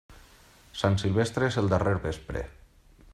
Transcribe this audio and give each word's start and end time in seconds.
Sant 0.79 0.97
Silvestre 1.03 1.51
és 1.51 1.59
el 1.63 1.71
darrer 1.75 1.95
vespre. 2.09 2.45